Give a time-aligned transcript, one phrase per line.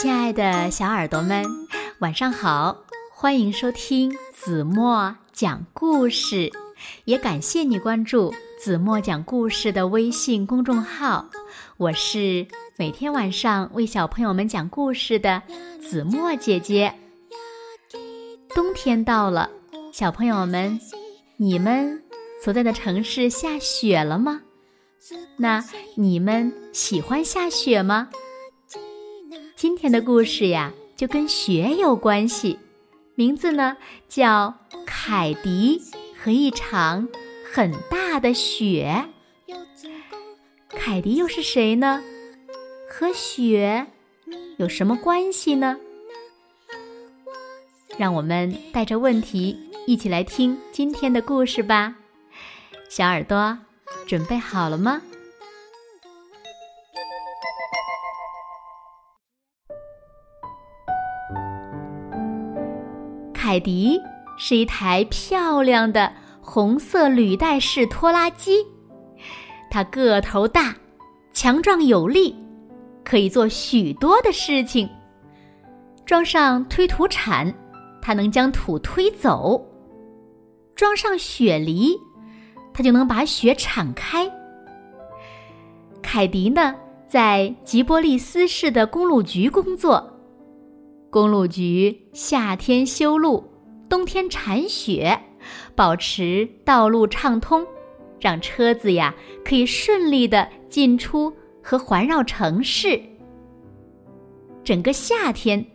[0.00, 1.44] 亲爱的小耳朵们，
[1.98, 2.74] 晚上好！
[3.12, 6.50] 欢迎收听子墨讲故事，
[7.04, 11.28] 也感谢你关注子墨讲故事的微信公众号。
[11.76, 12.46] 我是
[12.78, 15.42] 每天晚上为小朋友们讲故事的
[15.82, 16.94] 子墨姐姐。
[18.54, 19.50] 冬天到了，
[19.92, 20.80] 小朋友们，
[21.36, 22.02] 你们
[22.42, 24.40] 所在的城市下雪了吗？
[25.36, 25.62] 那
[25.94, 28.08] 你们喜欢下雪吗？
[29.60, 32.58] 今天的故事呀，就跟雪有关系，
[33.14, 33.76] 名字呢
[34.08, 34.54] 叫
[34.86, 35.78] 《凯迪
[36.16, 37.06] 和一场
[37.52, 39.04] 很大的雪》。
[40.70, 42.02] 凯迪又是谁呢？
[42.88, 43.86] 和雪
[44.56, 45.76] 有什么关系呢？
[47.98, 49.54] 让我们带着问题
[49.86, 51.94] 一起来听今天的故事吧。
[52.88, 53.58] 小耳朵
[54.06, 55.02] 准备好了吗？
[63.50, 64.00] 凯迪
[64.36, 68.64] 是一台漂亮的红色履带式拖拉机，
[69.68, 70.72] 它个头大，
[71.32, 72.32] 强壮有力，
[73.04, 74.88] 可以做许多的事情。
[76.06, 77.52] 装上推土铲，
[78.00, 79.60] 它能将土推走；
[80.76, 81.98] 装上雪梨，
[82.72, 84.30] 它就能把雪铲开。
[86.00, 86.72] 凯迪呢，
[87.08, 90.09] 在吉波利斯市的公路局工作。
[91.10, 93.44] 公路局夏天修路，
[93.88, 95.20] 冬天铲雪，
[95.74, 97.66] 保持道路畅通，
[98.20, 99.12] 让车子呀
[99.44, 103.00] 可以顺利的进出和环绕城市。
[104.62, 105.66] 整个夏天，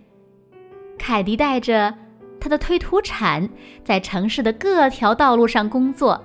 [0.98, 1.94] 凯迪带着
[2.40, 3.48] 他的推土铲
[3.84, 6.24] 在城市的各条道路上工作。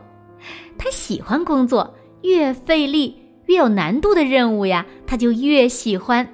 [0.78, 6.24] 他喜欢工作，越费力、越有难度的任务呀，他就越喜欢。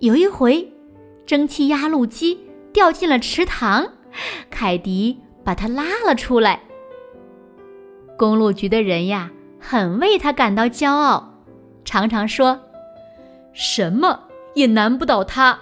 [0.00, 0.68] 有一回。
[1.24, 2.38] 蒸汽压路机
[2.72, 3.86] 掉进了池塘，
[4.50, 6.60] 凯迪把它拉了出来。
[8.18, 11.32] 公路局的人呀，很为他感到骄傲，
[11.84, 12.60] 常常说
[13.54, 15.58] ：“什么也难不倒他。”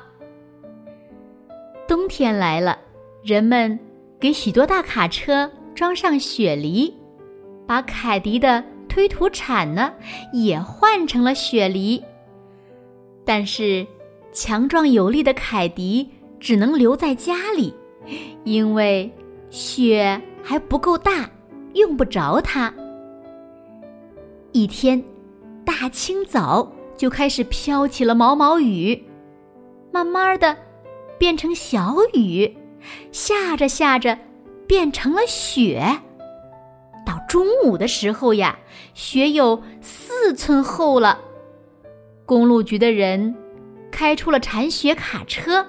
[1.87, 2.79] 冬天来了，
[3.23, 3.79] 人们
[4.19, 6.95] 给许多大卡车装上雪梨，
[7.67, 9.93] 把凯迪的推土铲呢
[10.33, 12.03] 也换成了雪梨，
[13.25, 13.87] 但是。
[14.33, 16.09] 强壮有力的凯迪
[16.39, 17.75] 只能留在家里，
[18.45, 19.13] 因为
[19.51, 21.29] 雪还不够大，
[21.75, 22.73] 用不着它。
[24.53, 25.03] 一天，
[25.65, 29.05] 大清早就开始飘起了毛毛雨，
[29.93, 30.57] 慢慢的
[31.19, 32.57] 变成小雨，
[33.13, 34.19] 下着下着
[34.67, 35.83] 变成了雪。
[37.05, 38.59] 到中午的时候呀，
[38.95, 41.21] 雪有四寸厚了。
[42.25, 43.35] 公路局的人。
[44.01, 45.67] 开出了铲雪卡车。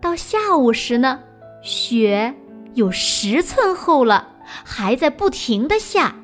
[0.00, 1.22] 到下午时呢，
[1.62, 2.34] 雪
[2.72, 6.16] 有十寸厚了，还在不停的下。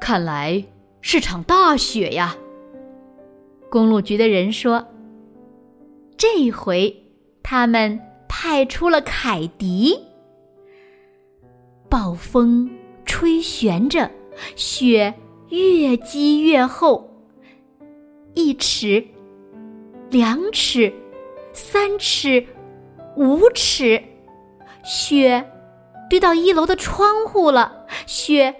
[0.00, 0.64] 看来
[1.02, 2.34] 是场大雪呀。
[3.68, 4.88] 公路局的人说
[6.16, 7.04] ：“这回
[7.42, 9.94] 他们派出了凯迪。”
[11.90, 12.70] 暴风
[13.04, 14.10] 吹旋着，
[14.56, 15.12] 雪
[15.50, 17.09] 越积越厚。
[18.34, 19.04] 一尺，
[20.10, 20.92] 两尺，
[21.52, 22.46] 三尺，
[23.16, 24.02] 五尺，
[24.84, 25.44] 雪
[26.08, 28.54] 堆到一楼的窗户了，雪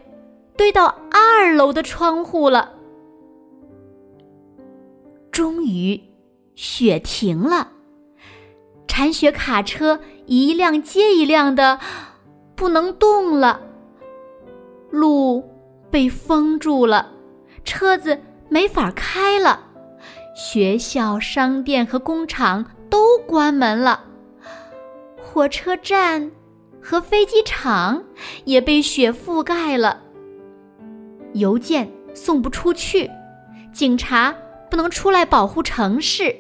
[0.57, 2.75] 堆到二楼的窗户了。
[5.31, 6.01] 终于，
[6.55, 7.73] 雪停了，
[8.89, 11.79] 铲雪卡车一辆接一辆的
[12.57, 13.61] 不能动了，
[14.91, 15.45] 路
[15.91, 17.13] 被封住了，
[17.65, 18.19] 车子。
[18.51, 19.61] 没法开了，
[20.35, 24.05] 学校、商店和工厂都关门了，
[25.23, 26.31] 火车站
[26.83, 28.03] 和飞机场
[28.45, 30.01] 也被雪覆盖了。
[31.35, 33.09] 邮件送不出去，
[33.73, 34.35] 警察
[34.69, 36.35] 不能出来保护城市，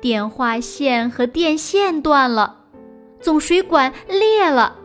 [0.00, 2.58] 电话线和电线断了，
[3.20, 4.76] 总水管裂了，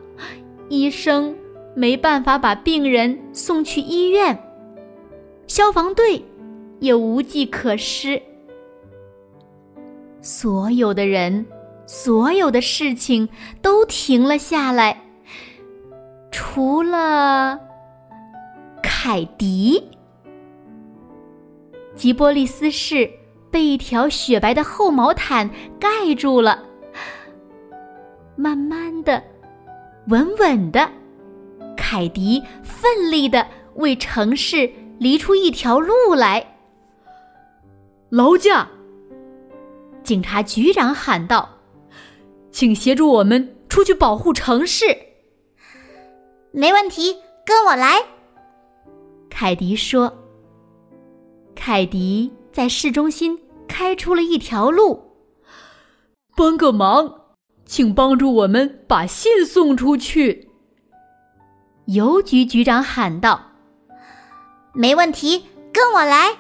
[0.68, 1.38] 医生
[1.76, 4.36] 没办法把病人送去医院。
[5.48, 6.24] 消防队
[6.80, 8.22] 也无计可施，
[10.22, 11.46] 所有的人，
[11.86, 13.30] 所有的事情
[13.62, 15.04] 都停了下来，
[16.32, 17.60] 除了
[18.82, 19.90] 凯迪。
[21.96, 23.10] 吉波利斯市
[23.52, 25.50] 被一条雪白的厚毛毯
[25.80, 26.64] 盖住了，
[28.36, 29.22] 慢慢的，
[30.08, 30.90] 稳稳的，
[31.78, 34.70] 凯迪奋力的为城市。
[35.00, 36.58] 离出一条路来，
[38.10, 38.70] 劳驾！
[40.04, 41.50] 警察局长喊道
[42.52, 44.86] ：“请协助我们出去保护城市。”
[46.52, 47.96] 没问题，跟我来。
[49.30, 50.14] 凯迪说
[51.56, 55.16] ：“凯迪在市中心开出了一条路，
[56.36, 57.22] 帮个忙，
[57.66, 60.50] 请帮助我们把信送出去。”
[61.88, 63.53] 邮局局长喊道
[64.74, 66.32] ：“没问题，跟我来。”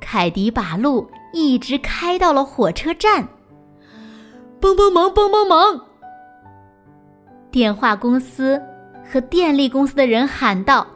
[0.00, 3.28] 凯迪把路一直开到了火车站。
[4.60, 5.80] 帮帮忙，帮帮忙！
[7.50, 8.62] 电话公司
[9.04, 10.86] 和电力公司的人喊道：“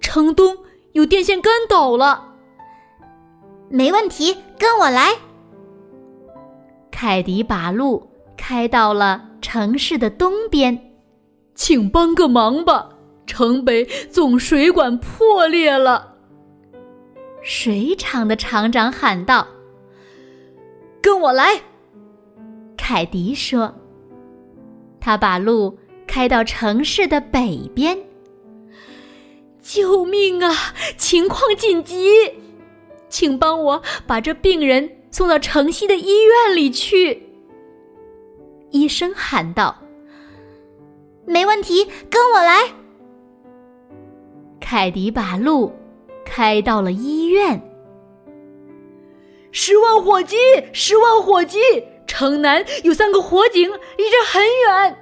[0.00, 0.56] 城东
[0.92, 2.26] 有电线杆倒了。”
[3.70, 5.12] 没问题，跟我来。
[6.90, 10.92] 凯迪把路开到了城市的东边。
[11.54, 12.88] 请帮个忙吧，
[13.30, 16.16] 城北总水管破裂了。
[17.42, 19.46] 水厂的厂长喊道
[21.00, 21.62] ：“跟我来。”
[22.76, 23.72] 凯迪说
[25.00, 25.78] ：“他把路
[26.08, 27.96] 开到城市的北边。”
[29.62, 30.74] 救命啊！
[30.96, 32.34] 情况紧急，
[33.08, 37.30] 请帮我把这病人送到城西的医院里去。”
[38.70, 39.76] 医生喊道。
[41.26, 42.74] 没问题，跟我来。
[44.70, 45.72] 凯迪把路
[46.24, 47.60] 开到了医院。
[49.50, 50.36] 十万火急！
[50.72, 51.58] 十万火急！
[52.06, 54.96] 城南有三个火警，离这很远。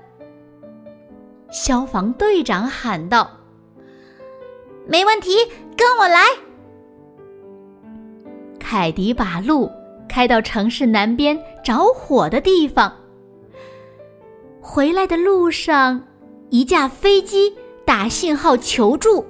[1.50, 3.30] 消防队长喊道
[4.88, 5.36] ：“没问题，
[5.76, 6.24] 跟我来。”
[8.58, 9.70] 凯迪把路
[10.08, 12.90] 开到城市南边着火的地方。
[14.62, 16.02] 回来的路上。
[16.48, 17.54] 一架飞机
[17.84, 19.22] 打信号求助，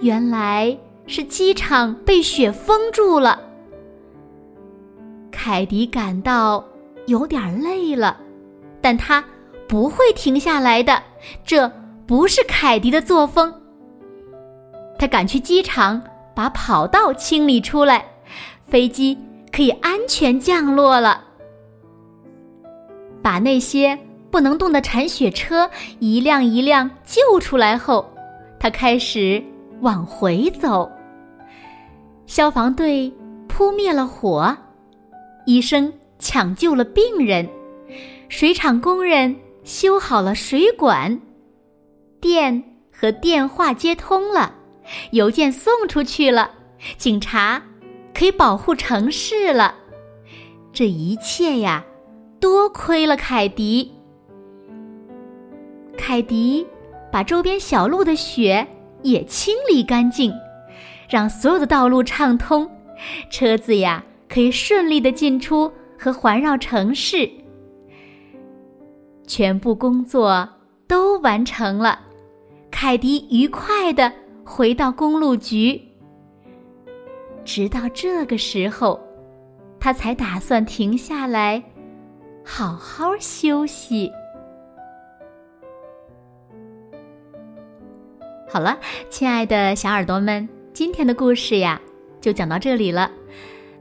[0.00, 3.40] 原来是机场被雪封住了。
[5.30, 6.64] 凯迪感到
[7.06, 8.18] 有点累了，
[8.80, 9.24] 但他
[9.68, 11.02] 不会停下来的，
[11.44, 11.70] 这
[12.06, 13.52] 不是凯迪的作风。
[14.98, 16.02] 他赶去机场，
[16.34, 18.04] 把跑道清理出来，
[18.66, 19.18] 飞机
[19.52, 21.24] 可以安全降落了。
[23.22, 23.98] 把那些。
[24.30, 28.12] 不能动的铲雪车一辆一辆救出来后，
[28.64, 29.44] 他开始
[29.82, 30.90] 往回走。
[32.24, 33.12] 消防队
[33.46, 34.56] 扑灭了火，
[35.44, 37.46] 医生抢救了病人，
[38.30, 41.20] 水厂工人修好了水管，
[42.22, 44.54] 电和电话接通了，
[45.10, 46.50] 邮件送出去了，
[46.96, 47.62] 警察
[48.14, 49.74] 可以保护城市了。
[50.72, 51.84] 这一切呀，
[52.40, 53.92] 多亏了凯迪。
[55.98, 56.66] 凯迪
[57.14, 58.66] 把周边小路的雪
[59.02, 60.34] 也清理干净，
[61.08, 62.68] 让所有的道路畅通，
[63.30, 67.30] 车子呀可以顺利的进出和环绕城市。
[69.28, 70.48] 全部工作
[70.88, 72.00] 都完成了，
[72.68, 74.12] 凯迪愉快的
[74.44, 75.80] 回到公路局。
[77.44, 79.00] 直到这个时候，
[79.78, 81.62] 他才打算停下来，
[82.44, 84.10] 好好休息。
[88.54, 88.78] 好了，
[89.10, 91.80] 亲爱的小耳朵们，今天的故事呀
[92.20, 93.10] 就讲到这里了。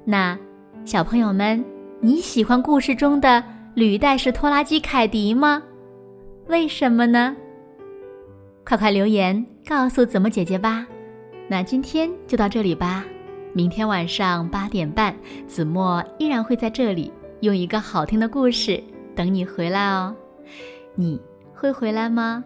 [0.03, 0.35] 那
[0.83, 1.63] 小朋友们，
[1.99, 3.43] 你喜欢故事中的
[3.75, 5.61] 履带式拖拉机凯迪吗？
[6.47, 7.35] 为什么呢？
[8.65, 10.87] 快快留言告诉子墨姐姐吧。
[11.47, 13.05] 那今天就到这里吧，
[13.53, 18.83] 明天晚上八点半，子墨依然会在这里用一个好听的故事
[19.15, 20.15] 等你回来哦。
[20.95, 21.21] 你
[21.53, 22.43] 会回来吗？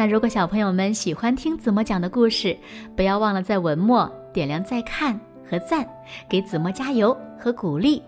[0.00, 2.56] 那如果小朋友们喜欢听子墨讲的故事，
[2.96, 5.86] 不要忘了在文末点亮再看和赞，
[6.26, 8.02] 给子墨加油和鼓励。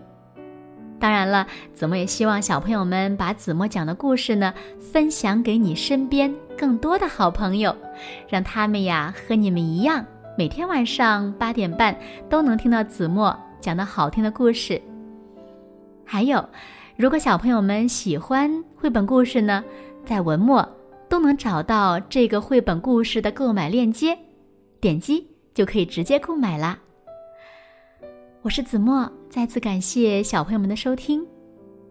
[0.99, 7.75] 当然了，子墨也希望小朋友们把子墨讲的故事呢分享给你身边更多的好朋友，
[8.27, 10.03] 让他们呀和你们一样，
[10.35, 11.95] 每天晚上八点半
[12.27, 14.81] 都能听到子墨讲的好听的故事。
[16.03, 16.43] 还有，
[16.97, 19.63] 如果小朋友们喜欢绘本故事呢，
[20.03, 20.67] 在文末。
[21.13, 24.17] 都能找到这个绘本故事的购买链接，
[24.81, 26.75] 点击就可以直接购买啦。
[28.41, 31.23] 我是子墨，再次感谢小朋友们的收听。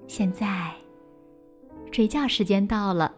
[0.08, 0.72] 现在
[1.92, 3.14] 睡觉时间到了，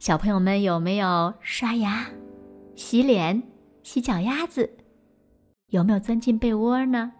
[0.00, 2.04] 小朋友们有没有刷牙、
[2.74, 3.40] 洗脸、
[3.84, 4.68] 洗脚丫子？
[5.68, 7.12] 有没有钻进被窝呢？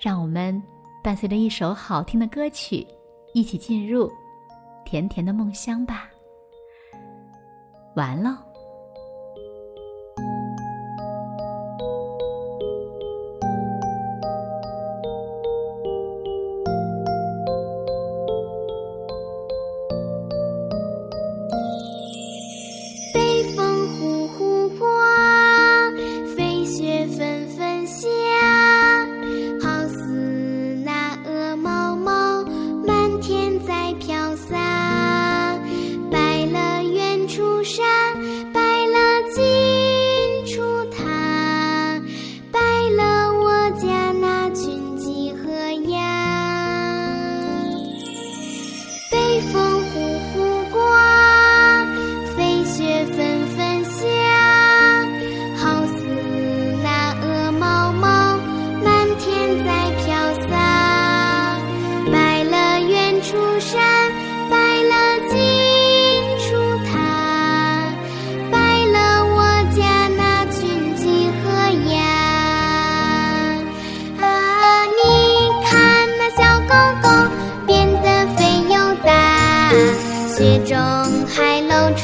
[0.00, 0.60] 让我们
[1.00, 2.84] 伴随着一首好听的歌曲，
[3.34, 4.10] 一起进入
[4.84, 6.08] 甜甜的梦乡吧。
[7.94, 8.53] 完了。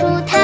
[0.01, 0.40] 出它。